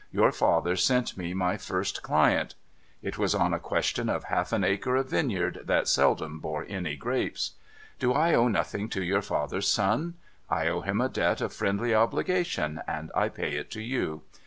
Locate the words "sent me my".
0.75-1.57